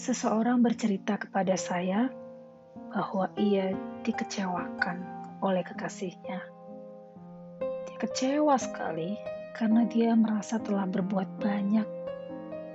[0.00, 2.08] Seseorang bercerita kepada saya
[2.88, 5.04] bahwa ia dikecewakan
[5.44, 6.40] oleh kekasihnya.
[7.60, 9.20] Dia kecewa sekali
[9.60, 11.84] karena dia merasa telah berbuat banyak.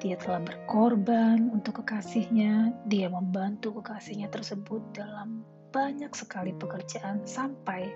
[0.05, 5.41] Dia telah berkorban untuk kekasihnya, dia membantu kekasihnya tersebut dalam
[5.73, 7.89] banyak sekali pekerjaan sampai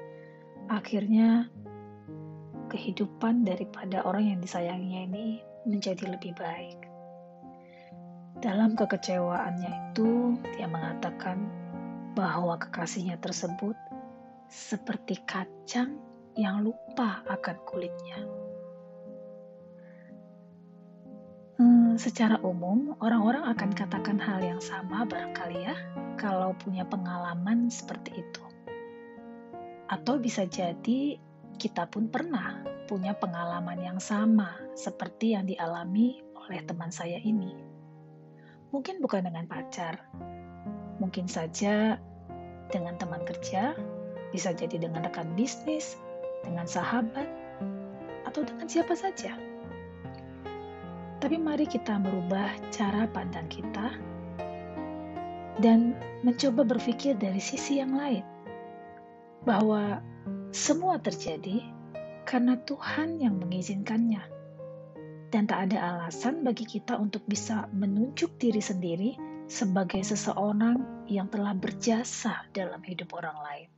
[0.73, 1.45] akhirnya
[2.73, 5.27] kehidupan daripada orang yang disayanginya ini
[5.69, 6.88] menjadi lebih baik.
[8.39, 11.43] Dalam kekecewaannya itu, dia mengatakan
[12.15, 13.75] bahwa kekasihnya tersebut
[14.47, 15.99] seperti kacang
[16.39, 18.23] yang lupa akan kulitnya.
[21.59, 25.75] Hmm, secara umum, orang-orang akan katakan hal yang sama barangkali ya,
[26.15, 28.43] kalau punya pengalaman seperti itu.
[29.91, 31.19] Atau bisa jadi
[31.59, 37.68] kita pun pernah punya pengalaman yang sama seperti yang dialami oleh teman saya ini.
[38.69, 39.97] Mungkin bukan dengan pacar,
[41.01, 41.97] mungkin saja
[42.69, 43.73] dengan teman kerja,
[44.29, 45.97] bisa jadi dengan rekan bisnis,
[46.45, 47.25] dengan sahabat,
[48.29, 49.33] atau dengan siapa saja.
[51.19, 53.97] Tapi mari kita merubah cara pandang kita
[55.59, 58.23] dan mencoba berpikir dari sisi yang lain,
[59.49, 59.97] bahwa
[60.53, 61.65] semua terjadi
[62.29, 64.38] karena Tuhan yang mengizinkannya
[65.29, 69.11] dan tak ada alasan bagi kita untuk bisa menunjuk diri sendiri
[69.45, 73.69] sebagai seseorang yang telah berjasa dalam hidup orang lain.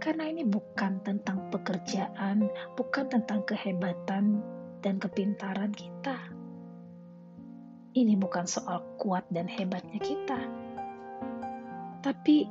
[0.00, 4.40] Karena ini bukan tentang pekerjaan, bukan tentang kehebatan
[4.80, 6.16] dan kepintaran kita.
[7.92, 10.40] Ini bukan soal kuat dan hebatnya kita,
[12.00, 12.48] tapi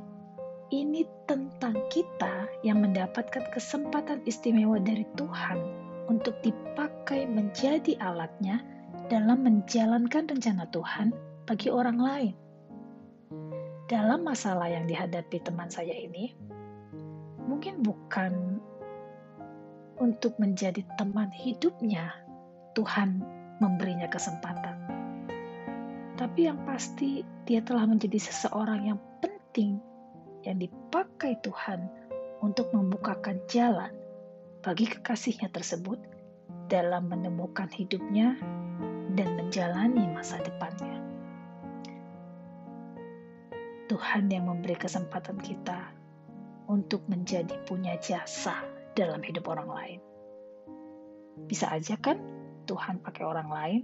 [0.70, 5.58] ini tentang kita yang mendapatkan kesempatan istimewa dari Tuhan
[6.06, 8.62] untuk dipakai menjadi alatnya
[9.10, 11.10] dalam menjalankan rencana Tuhan
[11.42, 12.34] bagi orang lain.
[13.90, 16.30] Dalam masalah yang dihadapi teman saya ini,
[17.42, 18.62] mungkin bukan
[19.98, 22.14] untuk menjadi teman hidupnya,
[22.78, 23.18] Tuhan
[23.58, 24.78] memberinya kesempatan.
[26.14, 29.82] Tapi yang pasti, dia telah menjadi seseorang yang penting
[30.46, 31.90] yang dipakai Tuhan
[32.40, 33.90] untuk membukakan jalan
[34.62, 35.98] bagi kekasihnya tersebut
[36.70, 38.38] dalam menemukan hidupnya
[39.18, 41.02] dan menjalani masa depannya.
[43.90, 45.90] Tuhan yang memberi kesempatan kita
[46.70, 48.62] untuk menjadi punya jasa
[48.94, 50.00] dalam hidup orang lain.
[51.50, 52.22] Bisa aja kan
[52.70, 53.82] Tuhan pakai orang lain?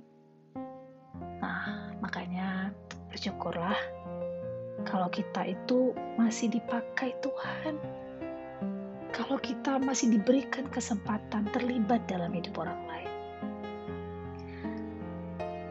[1.43, 2.71] Nah, makanya
[3.11, 3.75] bersyukurlah
[4.87, 8.06] kalau kita itu masih dipakai Tuhan
[9.17, 13.13] kalau kita masih diberikan kesempatan terlibat dalam hidup orang lain.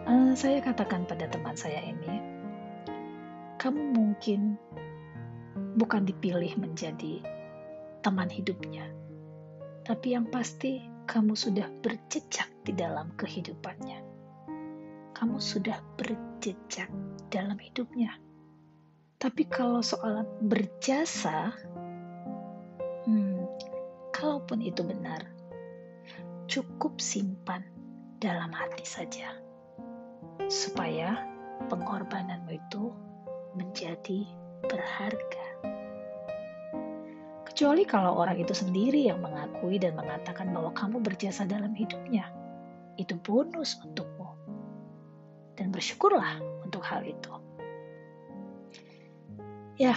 [0.09, 2.25] Uh, saya katakan pada teman saya ini,
[3.61, 4.57] kamu mungkin
[5.77, 7.21] bukan dipilih menjadi
[8.01, 8.89] teman hidupnya,
[9.85, 14.01] tapi yang pasti kamu sudah berjejak di dalam kehidupannya.
[15.13, 16.89] Kamu sudah berjejak
[17.29, 18.17] dalam hidupnya.
[19.21, 21.55] Tapi kalau soal berjasa,
[24.25, 25.21] Kalaupun itu benar,
[26.49, 27.61] cukup simpan
[28.17, 29.37] dalam hati saja,
[30.49, 31.29] supaya
[31.69, 32.89] pengorbananmu itu
[33.53, 34.25] menjadi
[34.65, 35.69] berharga.
[37.45, 42.25] Kecuali kalau orang itu sendiri yang mengakui dan mengatakan bahwa kamu berjasa dalam hidupnya,
[42.97, 44.33] itu bonus untukmu.
[45.53, 47.29] Dan bersyukurlah untuk hal itu.
[49.77, 49.93] Ya,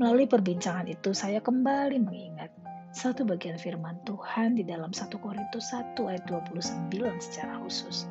[0.00, 2.61] melalui perbincangan itu saya kembali mengingat
[2.92, 6.92] satu bagian firman Tuhan di dalam 1 Korintus 1 ayat 29
[7.24, 8.04] secara khusus.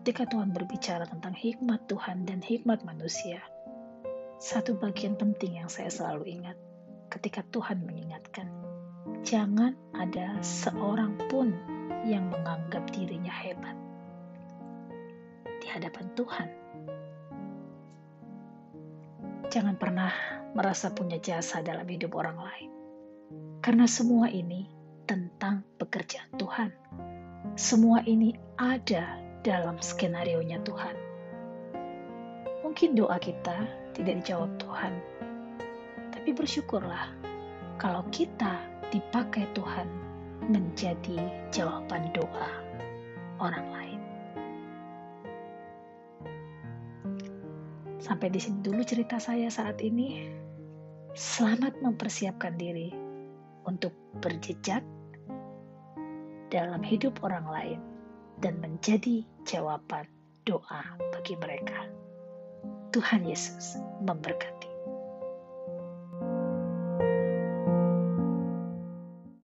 [0.00, 3.42] Ketika Tuhan berbicara tentang hikmat Tuhan dan hikmat manusia,
[4.38, 6.54] satu bagian penting yang saya selalu ingat
[7.10, 8.46] ketika Tuhan mengingatkan,
[9.26, 11.50] jangan ada seorang pun
[12.06, 13.74] yang menganggap dirinya hebat
[15.58, 16.48] di hadapan Tuhan.
[19.50, 20.14] Jangan pernah
[20.54, 22.79] merasa punya jasa dalam hidup orang lain
[23.60, 24.64] karena semua ini
[25.04, 26.72] tentang pekerjaan Tuhan.
[27.60, 30.96] Semua ini ada dalam skenario-nya Tuhan.
[32.64, 34.92] Mungkin doa kita tidak dijawab Tuhan,
[36.08, 37.12] tapi bersyukurlah
[37.76, 39.88] kalau kita dipakai Tuhan
[40.48, 41.20] menjadi
[41.52, 42.48] jawaban doa
[43.44, 44.00] orang lain.
[48.00, 50.40] Sampai di sini dulu cerita saya saat ini.
[51.10, 53.09] Selamat mempersiapkan diri
[53.70, 54.82] untuk berjejak
[56.50, 57.80] dalam hidup orang lain
[58.42, 60.10] dan menjadi jawaban
[60.42, 60.82] doa
[61.14, 61.86] bagi mereka.
[62.90, 64.69] Tuhan Yesus memberkati.